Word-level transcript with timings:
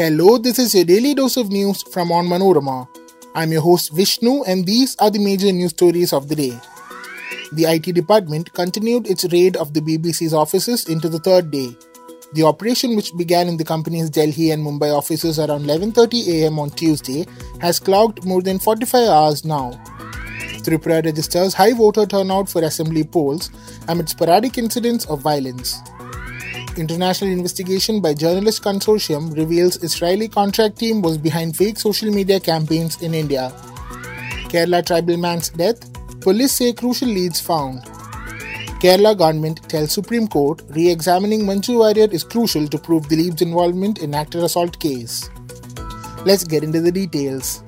Hello, 0.00 0.38
this 0.38 0.58
is 0.58 0.74
your 0.74 0.84
daily 0.84 1.12
dose 1.12 1.36
of 1.36 1.50
news 1.50 1.82
from 1.82 2.08
Onmanorama. 2.08 2.88
I'm 3.34 3.52
your 3.52 3.60
host 3.60 3.92
Vishnu, 3.92 4.44
and 4.44 4.64
these 4.64 4.96
are 4.96 5.10
the 5.10 5.18
major 5.18 5.52
news 5.52 5.72
stories 5.72 6.14
of 6.14 6.26
the 6.26 6.34
day. 6.34 6.58
The 7.52 7.64
IT 7.64 7.94
department 7.96 8.50
continued 8.54 9.06
its 9.06 9.30
raid 9.30 9.58
of 9.58 9.74
the 9.74 9.82
BBC's 9.82 10.32
offices 10.32 10.88
into 10.88 11.10
the 11.10 11.18
third 11.18 11.50
day. 11.50 11.76
The 12.32 12.44
operation, 12.44 12.96
which 12.96 13.14
began 13.14 13.46
in 13.46 13.58
the 13.58 13.64
company's 13.72 14.08
Delhi 14.08 14.52
and 14.52 14.64
Mumbai 14.64 14.90
offices 14.96 15.38
around 15.38 15.66
11:30 15.66 16.28
a.m. 16.28 16.58
on 16.58 16.70
Tuesday, 16.70 17.26
has 17.60 17.78
clocked 17.78 18.24
more 18.24 18.40
than 18.40 18.58
45 18.58 19.06
hours 19.06 19.44
now. 19.44 19.66
Tripura 20.64 21.04
registers 21.04 21.52
high 21.52 21.74
voter 21.74 22.06
turnout 22.06 22.48
for 22.48 22.64
assembly 22.64 23.04
polls 23.04 23.50
amid 23.86 24.08
sporadic 24.08 24.56
incidents 24.56 25.04
of 25.04 25.20
violence. 25.20 25.78
International 26.76 27.32
investigation 27.32 28.00
by 28.00 28.14
Journalist 28.14 28.62
Consortium 28.62 29.36
reveals 29.36 29.82
Israeli 29.82 30.28
contract 30.28 30.78
team 30.78 31.02
was 31.02 31.18
behind 31.18 31.56
fake 31.56 31.76
social 31.76 32.10
media 32.12 32.38
campaigns 32.38 33.02
in 33.02 33.12
India. 33.12 33.52
Kerala 34.50 34.86
tribal 34.86 35.16
man's 35.16 35.48
death, 35.48 35.80
police 36.20 36.52
say 36.52 36.72
crucial 36.72 37.08
leads 37.08 37.40
found. 37.40 37.82
Kerala 38.80 39.18
government 39.18 39.68
tells 39.68 39.92
Supreme 39.92 40.28
Court 40.28 40.62
re-examining 40.68 41.40
Manju 41.40 41.78
Warrier 41.78 42.08
is 42.12 42.22
crucial 42.22 42.68
to 42.68 42.78
prove 42.78 43.08
Dileep's 43.08 43.42
involvement 43.42 43.98
in 43.98 44.14
actor 44.14 44.38
assault 44.38 44.78
case. 44.78 45.28
Let's 46.24 46.44
get 46.44 46.62
into 46.62 46.80
the 46.80 46.92
details. 46.92 47.64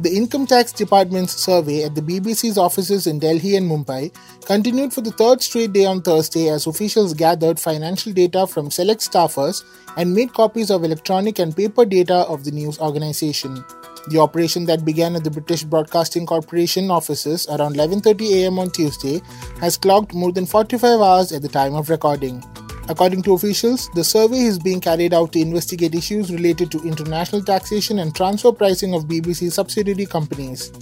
The 0.00 0.10
Income 0.12 0.46
Tax 0.46 0.72
Department's 0.72 1.34
survey 1.34 1.84
at 1.84 1.94
the 1.94 2.00
BBC's 2.00 2.58
offices 2.58 3.06
in 3.06 3.18
Delhi 3.18 3.56
and 3.56 3.70
Mumbai 3.70 4.12
continued 4.50 4.92
for 4.92 5.00
the 5.00 5.12
third 5.12 5.40
straight 5.40 5.72
day 5.72 5.84
on 5.86 6.02
Thursday 6.02 6.48
as 6.48 6.66
officials 6.66 7.14
gathered 7.14 7.60
financial 7.60 8.12
data 8.12 8.48
from 8.48 8.68
select 8.68 9.00
staffers 9.00 9.62
and 9.96 10.12
made 10.12 10.32
copies 10.32 10.72
of 10.72 10.82
electronic 10.82 11.38
and 11.38 11.56
paper 11.56 11.84
data 11.84 12.16
of 12.26 12.42
the 12.42 12.50
news 12.50 12.76
organization. 12.80 13.64
The 14.08 14.18
operation 14.18 14.64
that 14.64 14.84
began 14.84 15.14
at 15.14 15.22
the 15.22 15.30
British 15.30 15.62
Broadcasting 15.62 16.26
Corporation 16.26 16.90
offices 16.90 17.46
around 17.46 17.76
11:30 17.76 18.32
a.m. 18.38 18.58
on 18.58 18.72
Tuesday 18.72 19.20
has 19.60 19.76
clocked 19.76 20.14
more 20.14 20.32
than 20.32 20.46
45 20.46 21.00
hours 21.00 21.30
at 21.30 21.42
the 21.42 21.54
time 21.58 21.76
of 21.76 21.88
recording. 21.88 22.42
According 22.88 23.22
to 23.28 23.34
officials, 23.34 23.88
the 23.94 24.02
survey 24.02 24.40
is 24.48 24.58
being 24.58 24.80
carried 24.80 25.14
out 25.14 25.30
to 25.34 25.44
investigate 25.44 25.94
issues 25.94 26.32
related 26.32 26.72
to 26.72 26.82
international 26.94 27.44
taxation 27.52 28.00
and 28.00 28.16
transfer 28.16 28.50
pricing 28.50 28.94
of 28.94 29.06
BBC 29.14 29.52
subsidiary 29.60 30.06
companies. 30.06 30.72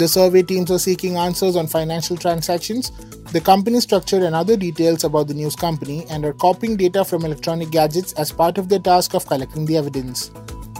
The 0.00 0.08
survey 0.08 0.42
teams 0.42 0.70
are 0.70 0.78
seeking 0.78 1.18
answers 1.18 1.56
on 1.56 1.66
financial 1.66 2.16
transactions, 2.16 2.90
the 3.32 3.40
company 3.42 3.80
structure, 3.80 4.24
and 4.24 4.34
other 4.34 4.56
details 4.56 5.04
about 5.04 5.28
the 5.28 5.34
news 5.34 5.54
company 5.54 6.06
and 6.08 6.24
are 6.24 6.32
copying 6.32 6.78
data 6.78 7.04
from 7.04 7.26
electronic 7.26 7.70
gadgets 7.70 8.14
as 8.14 8.32
part 8.32 8.56
of 8.56 8.70
their 8.70 8.78
task 8.78 9.12
of 9.12 9.26
collecting 9.26 9.66
the 9.66 9.76
evidence. 9.76 10.30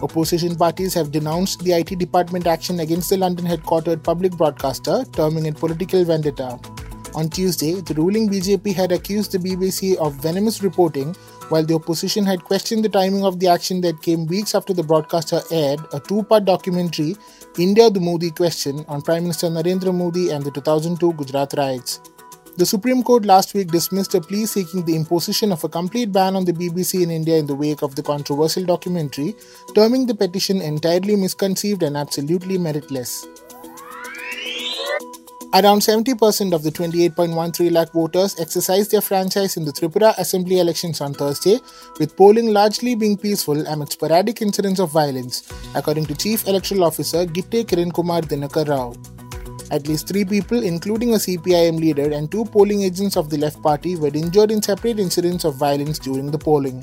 Opposition 0.02 0.56
parties 0.56 0.94
have 0.94 1.12
denounced 1.12 1.62
the 1.62 1.72
IT 1.72 1.98
department 1.98 2.46
action 2.46 2.80
against 2.80 3.10
the 3.10 3.18
London 3.18 3.44
headquartered 3.44 4.02
public 4.02 4.32
broadcaster, 4.32 5.04
terming 5.12 5.44
it 5.44 5.56
political 5.56 6.02
vendetta. 6.02 6.58
On 7.14 7.28
Tuesday, 7.28 7.74
the 7.74 7.92
ruling 7.92 8.27
BJP 8.27 8.74
had 8.74 8.90
accused 8.90 9.32
the 9.32 9.38
BBC 9.38 9.96
of 9.96 10.14
venomous 10.14 10.62
reporting, 10.62 11.14
while 11.50 11.64
the 11.64 11.74
opposition 11.74 12.24
had 12.24 12.44
questioned 12.44 12.84
the 12.84 12.88
timing 12.88 13.24
of 13.24 13.38
the 13.40 13.48
action 13.48 13.80
that 13.82 14.00
came 14.02 14.26
weeks 14.26 14.54
after 14.54 14.72
the 14.72 14.82
broadcaster 14.82 15.40
aired 15.50 15.80
a 15.92 16.00
two 16.00 16.22
part 16.22 16.44
documentary, 16.44 17.16
India 17.58 17.90
the 17.90 18.00
Modi 18.00 18.30
Question, 18.30 18.84
on 18.88 19.02
Prime 19.02 19.24
Minister 19.24 19.48
Narendra 19.48 19.94
Modi 19.94 20.30
and 20.30 20.44
the 20.44 20.50
2002 20.50 21.12
Gujarat 21.14 21.54
riots. 21.56 22.00
The 22.56 22.66
Supreme 22.66 23.02
Court 23.02 23.24
last 23.24 23.54
week 23.54 23.68
dismissed 23.68 24.14
a 24.14 24.20
plea 24.20 24.44
seeking 24.44 24.84
the 24.84 24.94
imposition 24.96 25.52
of 25.52 25.64
a 25.64 25.68
complete 25.68 26.12
ban 26.12 26.36
on 26.36 26.44
the 26.44 26.52
BBC 26.52 27.02
in 27.02 27.10
India 27.10 27.36
in 27.36 27.46
the 27.46 27.55
wake 27.55 27.83
of 27.83 27.94
the 27.94 28.02
controversial 28.02 28.64
documentary, 28.64 29.34
terming 29.74 30.06
the 30.06 30.14
petition 30.14 30.60
entirely 30.60 31.16
misconceived 31.16 31.83
and 31.83 31.96
absolutely 31.96 32.58
meritless. 32.58 33.27
Around 35.52 35.80
70% 35.80 36.55
of 36.55 36.62
the 36.62 36.70
28.13 36.70 37.72
lakh 37.72 37.90
voters 37.90 38.38
exercised 38.38 38.92
their 38.92 39.00
franchise 39.00 39.56
in 39.56 39.64
the 39.64 39.72
Tripura 39.72 40.16
Assembly 40.16 40.61
elections 40.61 41.00
on 41.00 41.12
Thursday, 41.12 41.58
with 41.98 42.16
polling 42.16 42.52
largely 42.52 42.94
being 42.94 43.16
peaceful 43.16 43.66
amid 43.66 43.90
sporadic 43.90 44.42
incidents 44.42 44.78
of 44.78 44.92
violence, 44.92 45.52
according 45.74 46.06
to 46.06 46.14
Chief 46.14 46.46
Electoral 46.46 46.84
Officer 46.84 47.27
Gitte 47.27 47.64
Kiran 47.64 47.92
Kumar 47.92 48.20
Dinakar 48.20 48.68
Rao. 48.68 48.94
At 49.72 49.89
least 49.89 50.06
three 50.06 50.24
people, 50.24 50.62
including 50.62 51.14
a 51.14 51.16
CPIM 51.16 51.80
leader 51.80 52.12
and 52.12 52.30
two 52.30 52.44
polling 52.44 52.83
agents 52.83 53.16
of 53.16 53.28
the 53.28 53.39
left 53.39 53.60
party, 53.60 53.96
were 53.96 54.14
injured 54.14 54.52
in 54.52 54.62
separate 54.62 55.00
incidents 55.00 55.44
of 55.44 55.56
violence 55.56 55.98
during 55.98 56.30
the 56.30 56.39
polling. 56.39 56.80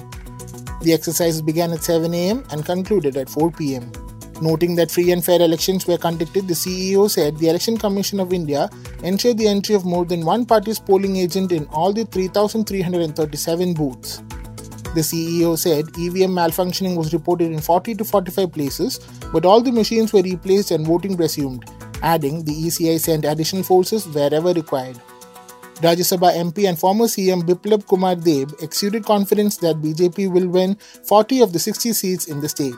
The 0.81 0.91
exercises 0.93 1.41
began 1.41 1.71
at 1.71 1.83
7 1.83 2.13
am 2.13 2.43
and 2.51 2.65
concluded 2.65 3.15
at 3.15 3.29
4 3.29 3.49
pm. 3.49 3.89
Noting 4.39 4.75
that 4.75 4.91
free 4.91 5.11
and 5.11 5.25
fair 5.25 5.41
elections 5.41 5.87
were 5.87 5.97
conducted, 5.97 6.47
the 6.47 6.53
CEO 6.53 7.09
said 7.09 7.37
the 7.37 7.49
Election 7.49 7.75
Commission 7.75 8.19
of 8.19 8.33
India 8.33 8.69
ensured 9.03 9.39
the 9.39 9.47
entry 9.47 9.73
of 9.73 9.83
more 9.83 10.05
than 10.05 10.23
one 10.23 10.45
party's 10.45 10.77
polling 10.77 11.15
agent 11.15 11.51
in 11.51 11.65
all 11.67 11.91
the 11.91 12.05
3,337 12.05 13.73
booths. 13.73 14.17
The 14.93 15.01
CEO 15.01 15.57
said 15.57 15.85
EVM 15.89 16.33
malfunctioning 16.33 16.95
was 16.95 17.13
reported 17.13 17.51
in 17.51 17.59
40 17.59 17.95
to 17.95 18.05
45 18.05 18.51
places, 18.51 18.99
but 19.33 19.43
all 19.43 19.59
the 19.59 19.71
machines 19.71 20.13
were 20.13 20.21
replaced 20.21 20.69
and 20.69 20.85
voting 20.85 21.17
resumed, 21.17 21.65
adding 22.03 22.43
the 22.43 22.51
ECI 22.51 22.99
sent 22.99 23.25
additional 23.25 23.63
forces 23.63 24.07
wherever 24.07 24.53
required. 24.53 24.99
Rajya 25.77 26.05
Sabha 26.09 26.33
MP 26.35 26.67
and 26.67 26.77
former 26.77 27.05
CM 27.05 27.41
Biplab 27.41 27.87
Kumar 27.87 28.15
Deb 28.15 28.53
exuded 28.61 29.03
confidence 29.05 29.57
that 29.57 29.81
BJP 29.81 30.31
will 30.31 30.47
win 30.47 30.75
40 31.07 31.41
of 31.41 31.53
the 31.53 31.59
60 31.59 31.93
seats 31.93 32.25
in 32.25 32.39
the 32.39 32.49
state. 32.49 32.75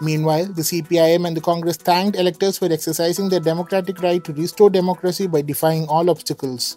Meanwhile, 0.00 0.46
the 0.46 0.62
CPIM 0.62 1.26
and 1.26 1.36
the 1.36 1.40
Congress 1.40 1.76
thanked 1.76 2.18
electors 2.18 2.58
for 2.58 2.70
exercising 2.70 3.28
their 3.28 3.40
democratic 3.40 4.02
right 4.02 4.22
to 4.24 4.32
restore 4.32 4.68
democracy 4.68 5.26
by 5.26 5.42
defying 5.42 5.86
all 5.86 6.10
obstacles. 6.10 6.76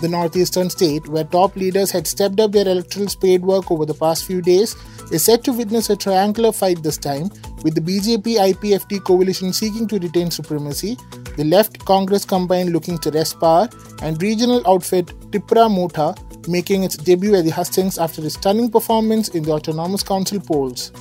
The 0.00 0.08
northeastern 0.08 0.70
state, 0.70 1.06
where 1.08 1.24
top 1.24 1.54
leaders 1.56 1.90
had 1.90 2.06
stepped 2.06 2.40
up 2.40 2.52
their 2.52 2.66
electoral 2.66 3.08
spade 3.08 3.42
work 3.42 3.70
over 3.70 3.84
the 3.84 3.94
past 3.94 4.24
few 4.24 4.40
days, 4.40 4.74
is 5.12 5.24
set 5.24 5.44
to 5.44 5.52
witness 5.52 5.90
a 5.90 5.96
triangular 5.96 6.52
fight 6.52 6.82
this 6.82 6.96
time, 6.96 7.30
with 7.62 7.74
the 7.74 7.80
BJP 7.80 8.54
IPFT 8.54 9.04
coalition 9.04 9.52
seeking 9.52 9.86
to 9.88 9.98
retain 9.98 10.30
supremacy, 10.30 10.96
the 11.36 11.44
left 11.44 11.78
Congress 11.84 12.24
combine 12.24 12.70
looking 12.70 12.98
to 12.98 13.10
wrest 13.10 13.38
power, 13.40 13.68
and 14.02 14.20
regional 14.22 14.62
outfit 14.66 15.06
Tipra 15.30 15.70
Motha 15.70 16.14
making 16.48 16.84
its 16.84 16.96
debut 16.96 17.34
at 17.34 17.44
the 17.44 17.50
hustings 17.50 17.98
after 17.98 18.20
a 18.22 18.30
stunning 18.30 18.70
performance 18.70 19.28
in 19.30 19.42
the 19.42 19.52
Autonomous 19.52 20.02
Council 20.02 20.40
polls. 20.40 20.92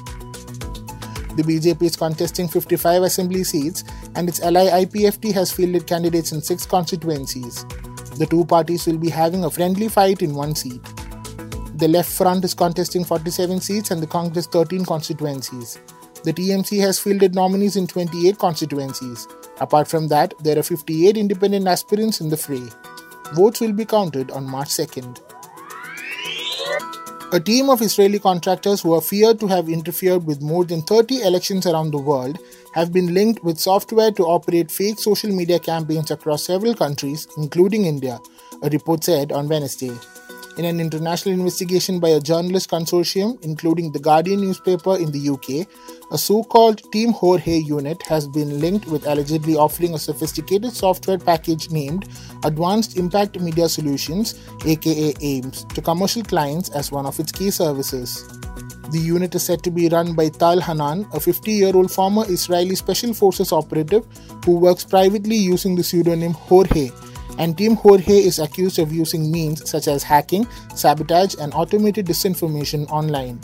The 1.35 1.43
BJP 1.43 1.81
is 1.81 1.95
contesting 1.95 2.47
55 2.47 3.03
assembly 3.03 3.43
seats, 3.43 3.83
and 4.15 4.29
its 4.29 4.41
ally 4.41 4.85
IPFT 4.85 5.33
has 5.33 5.51
fielded 5.51 5.87
candidates 5.87 6.31
in 6.31 6.41
six 6.41 6.65
constituencies. 6.65 7.65
The 8.19 8.27
two 8.29 8.45
parties 8.45 8.85
will 8.85 8.99
be 8.99 9.09
having 9.09 9.43
a 9.43 9.49
friendly 9.49 9.87
fight 9.87 10.21
in 10.21 10.35
one 10.35 10.53
seat. 10.53 10.81
The 11.75 11.87
Left 11.87 12.11
Front 12.11 12.45
is 12.45 12.53
contesting 12.53 13.03
47 13.03 13.61
seats 13.61 13.89
and 13.89 14.01
the 14.01 14.05
Congress 14.07 14.45
13 14.45 14.85
constituencies. 14.85 15.79
The 16.23 16.31
TMC 16.31 16.79
has 16.81 16.99
fielded 16.99 17.33
nominees 17.33 17.75
in 17.75 17.87
28 17.87 18.37
constituencies. 18.37 19.27
Apart 19.59 19.87
from 19.87 20.07
that, 20.09 20.35
there 20.43 20.59
are 20.59 20.63
58 20.63 21.17
independent 21.17 21.67
aspirants 21.67 22.21
in 22.21 22.29
the 22.29 22.37
fray. 22.37 22.61
Votes 23.33 23.59
will 23.59 23.73
be 23.73 23.85
counted 23.85 24.29
on 24.29 24.45
March 24.45 24.69
2nd. 24.69 25.32
A 27.33 27.39
team 27.39 27.67
of 27.67 27.81
Israeli 27.81 28.19
contractors 28.19 28.79
who 28.81 28.93
are 28.93 29.01
feared 29.01 29.39
to 29.39 29.47
have 29.47 29.67
interfered 29.67 30.23
with 30.23 30.43
more 30.43 30.63
than 30.63 30.83
30 30.83 31.23
elections 31.23 31.65
around 31.65 31.89
the 31.89 31.97
world 31.97 32.37
have 32.75 32.93
been 32.93 33.11
linked 33.11 33.43
with 33.43 33.57
software 33.57 34.11
to 34.11 34.25
operate 34.25 34.69
fake 34.69 34.99
social 34.99 35.31
media 35.31 35.57
campaigns 35.57 36.11
across 36.11 36.45
several 36.45 36.75
countries, 36.75 37.27
including 37.37 37.85
India, 37.85 38.19
a 38.61 38.69
report 38.69 39.03
said 39.03 39.31
on 39.31 39.49
Wednesday 39.49 39.89
in 40.57 40.65
an 40.65 40.79
international 40.79 41.33
investigation 41.33 41.99
by 41.99 42.09
a 42.09 42.19
journalist 42.19 42.69
consortium, 42.69 43.43
including 43.43 43.91
the 43.91 43.99
Guardian 43.99 44.41
newspaper 44.41 44.97
in 44.97 45.11
the 45.11 45.29
UK, 45.29 45.67
a 46.11 46.17
so 46.17 46.43
called 46.43 46.81
Team 46.91 47.11
Jorge 47.11 47.57
unit 47.57 48.01
has 48.03 48.27
been 48.27 48.59
linked 48.59 48.87
with 48.87 49.07
allegedly 49.07 49.55
offering 49.55 49.93
a 49.95 49.99
sophisticated 49.99 50.71
software 50.71 51.17
package 51.17 51.69
named 51.71 52.07
Advanced 52.43 52.97
Impact 52.97 53.39
Media 53.39 53.67
Solutions, 53.67 54.39
aka 54.65 55.13
AIMS, 55.21 55.65
to 55.73 55.81
commercial 55.81 56.23
clients 56.23 56.69
as 56.69 56.91
one 56.91 57.05
of 57.05 57.19
its 57.19 57.31
key 57.31 57.49
services. 57.49 58.27
The 58.91 58.99
unit 58.99 59.33
is 59.33 59.43
said 59.43 59.63
to 59.63 59.71
be 59.71 59.89
run 59.89 60.13
by 60.13 60.29
Tal 60.29 60.61
Hanan, 60.61 61.07
a 61.13 61.19
50 61.19 61.51
year 61.51 61.75
old 61.75 61.89
former 61.89 62.25
Israeli 62.27 62.75
Special 62.75 63.13
Forces 63.13 63.51
operative 63.51 64.05
who 64.45 64.59
works 64.59 64.83
privately 64.83 65.35
using 65.35 65.75
the 65.75 65.83
pseudonym 65.83 66.33
Jorge 66.33 66.91
and 67.37 67.57
Team 67.57 67.75
Jorge 67.75 68.17
is 68.17 68.39
accused 68.39 68.79
of 68.79 68.91
using 68.91 69.31
means 69.31 69.69
such 69.69 69.87
as 69.87 70.03
hacking, 70.03 70.47
sabotage, 70.75 71.35
and 71.39 71.53
automated 71.53 72.05
disinformation 72.05 72.89
online. 72.89 73.37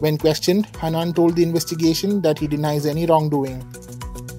When 0.00 0.16
questioned, 0.16 0.66
Hanan 0.76 1.12
told 1.12 1.36
the 1.36 1.42
investigation 1.42 2.20
that 2.22 2.38
he 2.38 2.46
denies 2.46 2.86
any 2.86 3.06
wrongdoing. 3.06 3.58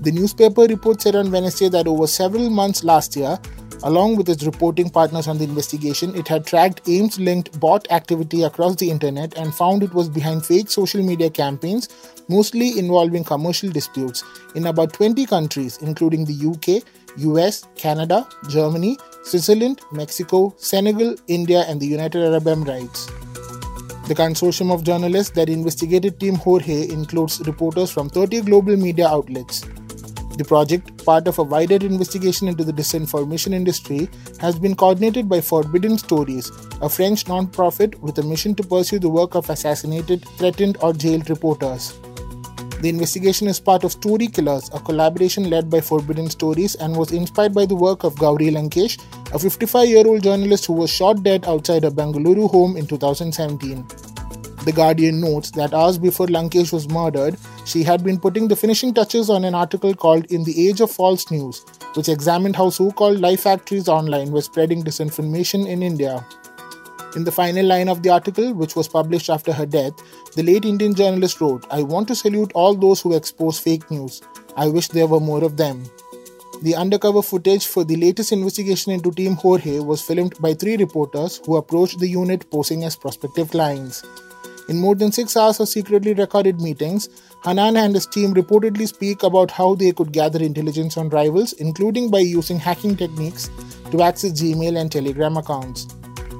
The 0.01 0.11
newspaper 0.11 0.61
report 0.61 1.01
said 1.01 1.15
on 1.15 1.31
Wednesday 1.31 1.67
that 1.69 1.87
over 1.87 2.07
several 2.07 2.49
months 2.49 2.83
last 2.83 3.15
year, 3.15 3.37
Along 3.83 4.17
with 4.17 4.27
its 4.27 4.43
reporting 4.43 4.89
partners 4.89 5.29
on 5.29 5.37
the 5.37 5.45
investigation, 5.45 6.13
it 6.13 6.27
had 6.27 6.45
tracked 6.45 6.81
AIMS 6.85 7.17
linked 7.17 7.57
bot 7.61 7.89
activity 7.91 8.43
across 8.43 8.75
the 8.75 8.89
internet 8.89 9.37
and 9.37 9.55
found 9.55 9.83
it 9.83 9.93
was 9.93 10.09
behind 10.09 10.45
fake 10.45 10.69
social 10.69 11.01
media 11.01 11.29
campaigns, 11.29 11.87
mostly 12.27 12.77
involving 12.77 13.23
commercial 13.23 13.69
disputes, 13.69 14.21
in 14.53 14.67
about 14.67 14.91
20 14.91 15.25
countries, 15.25 15.77
including 15.77 16.25
the 16.25 16.49
UK, 16.49 16.83
US, 17.17 17.65
Canada, 17.75 18.27
Germany, 18.49 18.97
Switzerland, 19.23 19.81
Mexico, 19.91 20.53
Senegal, 20.57 21.15
India, 21.27 21.65
and 21.67 21.79
the 21.79 21.87
United 21.87 22.23
Arab 22.23 22.43
Emirates. 22.43 23.07
The 24.07 24.15
consortium 24.15 24.73
of 24.73 24.83
journalists 24.83 25.35
that 25.35 25.49
investigated 25.49 26.19
Team 26.19 26.35
Jorge 26.35 26.89
includes 26.89 27.39
reporters 27.45 27.91
from 27.91 28.09
30 28.09 28.41
global 28.41 28.75
media 28.75 29.07
outlets. 29.07 29.61
The 30.39 30.45
project, 30.45 31.05
part 31.05 31.27
of 31.27 31.37
a 31.37 31.43
wider 31.43 31.75
investigation 31.75 32.47
into 32.47 32.63
the 32.63 32.71
disinformation 32.71 33.53
industry, 33.53 34.09
has 34.39 34.57
been 34.57 34.73
coordinated 34.73 35.27
by 35.27 35.41
Forbidden 35.41 35.97
Stories, 35.97 36.49
a 36.81 36.87
French 36.87 37.27
non-profit 37.27 38.01
with 38.01 38.17
a 38.19 38.23
mission 38.23 38.55
to 38.55 38.63
pursue 38.63 38.99
the 38.99 39.09
work 39.09 39.35
of 39.35 39.49
assassinated, 39.49 40.25
threatened, 40.37 40.77
or 40.81 40.93
jailed 40.93 41.29
reporters. 41.29 41.93
The 42.81 42.87
investigation 42.87 43.49
is 43.49 43.59
part 43.59 43.83
of 43.83 43.91
Story 43.91 44.27
Killers, 44.27 44.69
a 44.73 44.79
collaboration 44.79 45.49
led 45.49 45.69
by 45.69 45.81
Forbidden 45.81 46.29
Stories 46.29 46.75
and 46.75 46.95
was 46.95 47.11
inspired 47.11 47.53
by 47.53 47.65
the 47.65 47.75
work 47.75 48.05
of 48.05 48.17
Gauri 48.17 48.51
Lankesh, 48.51 48.97
a 49.33 49.37
55 49.37 49.89
year 49.89 50.07
old 50.07 50.23
journalist 50.23 50.65
who 50.65 50.71
was 50.71 50.89
shot 50.89 51.21
dead 51.21 51.43
outside 51.45 51.83
a 51.83 51.91
Bengaluru 51.91 52.49
home 52.49 52.77
in 52.77 52.87
2017. 52.87 53.85
The 54.63 54.71
Guardian 54.71 55.19
notes 55.19 55.51
that 55.51 55.73
hours 55.73 55.97
before 55.97 56.27
Lankesh 56.27 56.71
was 56.71 56.87
murdered, 56.87 57.37
she 57.65 57.83
had 57.83 58.01
been 58.01 58.17
putting 58.17 58.47
the 58.47 58.55
finishing 58.55 58.93
touches 58.93 59.29
on 59.29 59.43
an 59.43 59.55
article 59.55 59.93
called 59.93 60.27
In 60.27 60.45
the 60.45 60.69
Age 60.69 60.79
of 60.79 60.89
False 60.89 61.29
News, 61.29 61.65
which 61.95 62.07
examined 62.07 62.55
how 62.55 62.69
so 62.69 62.91
called 62.91 63.19
life 63.19 63.41
factories 63.41 63.89
online 63.89 64.31
were 64.31 64.41
spreading 64.41 64.83
disinformation 64.83 65.67
in 65.67 65.83
India. 65.83 66.25
In 67.15 67.23
the 67.23 67.31
final 67.31 67.65
line 67.65 67.89
of 67.89 68.03
the 68.03 68.11
article, 68.11 68.53
which 68.53 68.75
was 68.75 68.87
published 68.87 69.31
after 69.31 69.51
her 69.51 69.65
death, 69.65 69.93
the 70.35 70.43
late 70.43 70.63
Indian 70.63 70.93
journalist 70.93 71.41
wrote, 71.41 71.65
I 71.71 71.81
want 71.81 72.07
to 72.09 72.15
salute 72.15 72.51
all 72.53 72.75
those 72.75 73.01
who 73.01 73.15
expose 73.15 73.57
fake 73.57 73.89
news. 73.89 74.21
I 74.55 74.67
wish 74.67 74.89
there 74.89 75.07
were 75.07 75.19
more 75.19 75.43
of 75.43 75.57
them. 75.57 75.85
The 76.61 76.75
undercover 76.75 77.23
footage 77.23 77.65
for 77.65 77.83
the 77.83 77.95
latest 77.95 78.31
investigation 78.31 78.91
into 78.91 79.11
Team 79.11 79.35
Jorge 79.35 79.79
was 79.79 80.03
filmed 80.03 80.35
by 80.39 80.53
three 80.53 80.77
reporters 80.77 81.41
who 81.45 81.55
approached 81.55 81.99
the 81.99 82.07
unit 82.07 82.51
posing 82.51 82.83
as 82.83 82.95
prospective 82.95 83.49
clients. 83.49 84.03
In 84.67 84.77
more 84.77 84.93
than 84.93 85.11
six 85.11 85.35
hours 85.35 85.59
of 85.59 85.67
secretly 85.67 86.13
recorded 86.13 86.61
meetings, 86.61 87.09
Hanan 87.43 87.75
and 87.75 87.95
his 87.95 88.05
team 88.05 88.35
reportedly 88.35 88.87
speak 88.87 89.23
about 89.23 89.49
how 89.49 89.73
they 89.73 89.91
could 89.93 90.11
gather 90.11 90.43
intelligence 90.43 90.95
on 90.95 91.09
rivals, 91.09 91.53
including 91.53 92.11
by 92.11 92.19
using 92.19 92.59
hacking 92.59 92.95
techniques 92.95 93.49
to 93.89 94.03
access 94.03 94.39
Gmail 94.39 94.79
and 94.79 94.91
Telegram 94.91 95.37
accounts. 95.37 95.87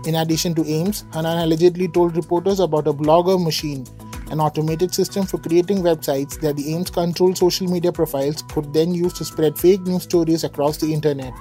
In 0.06 0.16
addition 0.16 0.56
to 0.56 0.66
AIMS, 0.66 1.06
Hanan 1.14 1.40
allegedly 1.40 1.88
told 1.88 2.16
reporters 2.16 2.60
about 2.60 2.88
a 2.88 2.94
blogger 2.94 3.44
machine 3.44 3.86
an 4.32 4.40
automated 4.40 4.94
system 4.94 5.26
for 5.26 5.38
creating 5.38 5.80
websites 5.80 6.40
that 6.40 6.56
the 6.56 6.74
AIMS 6.74 6.90
controlled 6.92 7.38
social 7.38 7.68
media 7.68 7.92
profiles 7.92 8.42
could 8.44 8.74
then 8.74 8.94
use 8.94 9.14
to 9.14 9.26
spread 9.26 9.58
fake 9.58 9.82
news 9.82 10.04
stories 10.04 10.44
across 10.44 10.78
the 10.78 10.94
internet. 10.94 11.34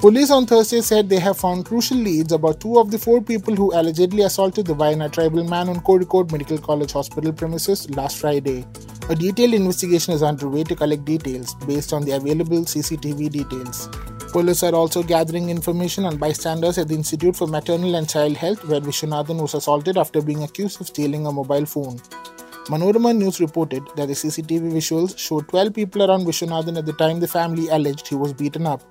Police 0.00 0.30
on 0.30 0.46
Thursday 0.46 0.80
said 0.80 1.08
they 1.08 1.18
have 1.18 1.36
found 1.36 1.66
crucial 1.66 1.96
leads 1.96 2.32
about 2.32 2.60
two 2.60 2.78
of 2.78 2.92
the 2.92 2.98
four 2.98 3.20
people 3.20 3.56
who 3.56 3.72
allegedly 3.74 4.22
assaulted 4.22 4.66
the 4.66 4.74
Wayanad 4.74 5.12
tribal 5.12 5.42
man 5.42 5.68
on 5.68 5.80
Kozhikode 5.80 6.30
Medical 6.30 6.58
College 6.58 6.92
Hospital 6.92 7.32
premises 7.32 7.90
last 7.90 8.18
Friday. 8.18 8.64
A 9.10 9.16
detailed 9.16 9.54
investigation 9.54 10.14
is 10.14 10.22
underway 10.22 10.62
to 10.64 10.76
collect 10.76 11.04
details 11.04 11.54
based 11.66 11.92
on 11.92 12.04
the 12.04 12.12
available 12.12 12.58
CCTV 12.58 13.30
details. 13.32 13.88
Police 14.32 14.62
are 14.62 14.74
also 14.74 15.02
gathering 15.02 15.48
information 15.48 16.04
on 16.04 16.18
bystanders 16.18 16.76
at 16.76 16.88
the 16.88 16.94
Institute 16.94 17.34
for 17.34 17.46
Maternal 17.46 17.94
and 17.94 18.06
Child 18.06 18.36
Health, 18.36 18.62
where 18.66 18.78
Vishwanathan 18.78 19.40
was 19.40 19.54
assaulted 19.54 19.96
after 19.96 20.20
being 20.20 20.42
accused 20.42 20.82
of 20.82 20.86
stealing 20.86 21.26
a 21.26 21.32
mobile 21.32 21.64
phone. 21.64 21.96
Manorama 22.66 23.16
News 23.16 23.40
reported 23.40 23.82
that 23.96 24.06
the 24.08 24.12
CCTV 24.12 24.70
visuals 24.70 25.18
showed 25.18 25.48
12 25.48 25.72
people 25.72 26.02
around 26.02 26.26
Vishwanathan 26.26 26.76
at 26.76 26.84
the 26.84 26.92
time 26.92 27.20
the 27.20 27.26
family 27.26 27.68
alleged 27.68 28.06
he 28.06 28.16
was 28.16 28.34
beaten 28.34 28.66
up. 28.66 28.82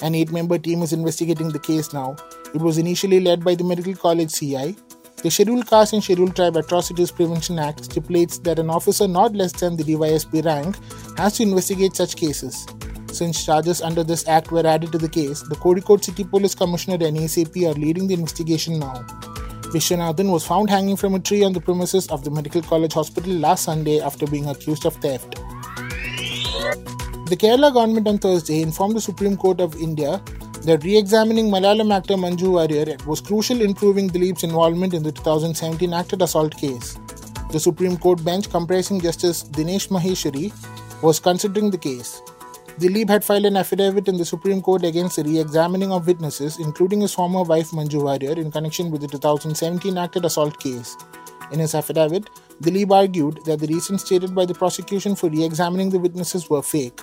An 0.00 0.14
eight 0.14 0.32
member 0.32 0.56
team 0.56 0.80
is 0.80 0.94
investigating 0.94 1.50
the 1.50 1.58
case 1.58 1.92
now. 1.92 2.16
It 2.54 2.62
was 2.62 2.78
initially 2.78 3.20
led 3.20 3.44
by 3.44 3.56
the 3.56 3.64
Medical 3.64 3.94
College 3.94 4.32
CI. 4.32 4.74
The 5.22 5.30
Scheduled 5.30 5.66
Caste 5.68 5.92
and 5.92 6.02
Scheduled 6.02 6.34
Tribe 6.34 6.56
Atrocities 6.56 7.10
Prevention 7.10 7.58
Act 7.58 7.84
stipulates 7.84 8.38
that 8.38 8.58
an 8.58 8.70
officer 8.70 9.06
not 9.06 9.34
less 9.34 9.52
than 9.52 9.76
the 9.76 9.84
DYSP 9.84 10.42
rank 10.42 10.76
has 11.18 11.36
to 11.36 11.42
investigate 11.42 11.94
such 11.94 12.16
cases. 12.16 12.66
Since 13.12 13.44
charges 13.44 13.82
under 13.82 14.04
this 14.04 14.26
act 14.28 14.52
were 14.52 14.66
added 14.66 14.92
to 14.92 14.98
the 14.98 15.08
case, 15.08 15.42
the 15.42 15.56
Kozhikode 15.56 16.04
City 16.04 16.24
Police 16.24 16.54
Commissioner 16.54 17.04
and 17.06 17.16
ACP 17.16 17.68
are 17.68 17.78
leading 17.78 18.06
the 18.06 18.14
investigation 18.14 18.78
now. 18.78 19.04
Vishwanathan 19.72 20.30
was 20.30 20.46
found 20.46 20.70
hanging 20.70 20.96
from 20.96 21.14
a 21.14 21.20
tree 21.20 21.44
on 21.44 21.52
the 21.52 21.60
premises 21.60 22.08
of 22.08 22.24
the 22.24 22.30
Medical 22.30 22.62
College 22.62 22.92
Hospital 22.92 23.32
last 23.32 23.64
Sunday 23.64 24.00
after 24.00 24.26
being 24.26 24.48
accused 24.48 24.86
of 24.86 24.94
theft. 24.96 25.36
The 27.30 27.36
Kerala 27.36 27.72
government 27.72 28.08
on 28.08 28.18
Thursday 28.18 28.62
informed 28.62 28.96
the 28.96 29.00
Supreme 29.00 29.36
Court 29.36 29.60
of 29.60 29.76
India 29.76 30.20
that 30.62 30.82
re-examining 30.84 31.50
Malayalam 31.50 31.94
actor 31.94 32.14
Manju 32.14 32.50
Warrier 32.50 32.96
was 33.06 33.20
crucial 33.20 33.60
in 33.60 33.74
proving 33.74 34.10
Dileep's 34.10 34.42
involvement 34.42 34.94
in 34.94 35.02
the 35.02 35.12
2017 35.12 35.92
actor 35.92 36.16
assault 36.20 36.56
case. 36.56 36.98
The 37.52 37.60
Supreme 37.60 37.96
Court 37.96 38.24
bench 38.24 38.50
comprising 38.50 39.00
Justice 39.00 39.42
Dinesh 39.44 39.88
Maheshwari 39.88 40.52
was 41.02 41.18
considering 41.18 41.70
the 41.70 41.78
case. 41.78 42.20
Dileep 42.80 43.10
had 43.10 43.22
filed 43.22 43.44
an 43.44 43.58
affidavit 43.58 44.08
in 44.08 44.16
the 44.16 44.24
Supreme 44.24 44.62
Court 44.62 44.86
against 44.86 45.16
the 45.16 45.24
re-examining 45.24 45.92
of 45.92 46.06
witnesses, 46.06 46.58
including 46.58 47.02
his 47.02 47.12
former 47.12 47.42
wife 47.42 47.72
Manju 47.72 48.02
Warrier, 48.04 48.40
in 48.40 48.50
connection 48.50 48.90
with 48.90 49.02
the 49.02 49.08
2017 49.08 49.98
actor 49.98 50.20
assault 50.24 50.58
case. 50.58 50.96
In 51.52 51.58
his 51.58 51.74
affidavit, 51.74 52.30
Dileep 52.62 52.90
argued 52.90 53.44
that 53.44 53.60
the 53.60 53.66
reasons 53.66 54.02
stated 54.02 54.34
by 54.34 54.46
the 54.46 54.54
prosecution 54.54 55.14
for 55.14 55.28
re-examining 55.28 55.90
the 55.90 55.98
witnesses 55.98 56.48
were 56.48 56.62
fake. 56.62 57.02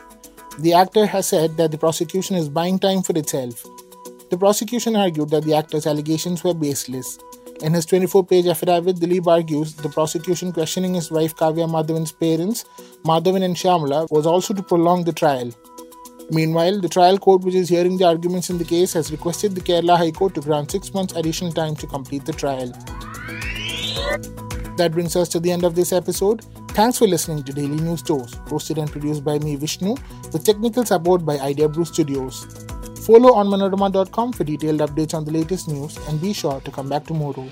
The 0.57 0.74
actor 0.74 1.06
has 1.06 1.27
said 1.27 1.57
that 1.57 1.69
the 1.69 1.77
prosecution 1.77 2.38
is 2.38 2.50
buying 2.50 2.79
time 2.79 3.03
for 3.03 3.15
itself. 3.15 3.63
The 4.31 4.38
prosecution 4.39 4.95
argued 4.95 5.29
that 5.29 5.44
the 5.44 5.53
actor's 5.53 5.85
allegations 5.85 6.44
were 6.44 6.56
baseless. 6.56 7.19
In 7.62 7.74
his 7.74 7.88
24 7.88 8.25
page 8.25 8.45
affidavit, 8.45 8.98
Dileep 8.98 9.25
argues 9.25 9.74
the 9.74 9.89
prosecution 9.89 10.54
questioning 10.54 10.94
his 10.94 11.09
wife 11.09 11.36
Kavya 11.36 11.68
Madhavan's 11.68 12.12
parents, 12.12 12.65
Madhavan 13.04 13.44
and 13.44 13.56
Shyamala, 13.56 14.09
was 14.12 14.27
also 14.27 14.54
to 14.54 14.62
prolong 14.62 15.03
the 15.03 15.13
trial. 15.13 15.51
Meanwhile, 16.29 16.82
the 16.82 16.89
trial 16.89 17.17
court, 17.17 17.41
which 17.41 17.55
is 17.55 17.70
hearing 17.70 17.98
the 17.98 18.05
arguments 18.05 18.51
in 18.51 18.60
the 18.60 18.65
case, 18.65 18.93
has 18.93 19.12
requested 19.12 19.55
the 19.55 19.62
Kerala 19.62 19.98
High 19.98 20.12
Court 20.12 20.36
to 20.36 20.41
grant 20.41 20.72
six 20.72 20.93
months 20.93 21.15
additional 21.15 21.51
time 21.51 21.75
to 21.77 21.88
complete 21.88 22.25
the 22.25 22.34
trial. 22.34 22.72
That 24.77 24.91
brings 24.91 25.15
us 25.15 25.27
to 25.29 25.39
the 25.39 25.51
end 25.51 25.63
of 25.63 25.74
this 25.74 25.91
episode. 25.91 26.46
Thanks 26.72 27.00
for 27.00 27.08
listening 27.08 27.43
to 27.46 27.53
Daily 27.53 27.77
News 27.77 28.03
Dose, 28.03 28.36
hosted 28.51 28.77
and 28.77 28.91
produced 28.91 29.24
by 29.24 29.39
me, 29.39 29.55
Vishnu, 29.55 29.96
with 30.32 30.46
technical 30.46 30.86
support 30.86 31.25
by 31.25 31.39
Idea 31.39 31.67
Brew 31.67 31.86
Studios. 31.86 32.66
Follow 33.08 33.36
onmanorama.com 33.36 34.34
for 34.34 34.44
detailed 34.44 34.82
updates 34.82 35.14
on 35.14 35.24
the 35.24 35.32
latest 35.32 35.70
news 35.70 35.98
and 36.10 36.20
be 36.20 36.34
sure 36.34 36.60
to 36.60 36.70
come 36.70 36.90
back 36.90 37.06
tomorrow. 37.06 37.48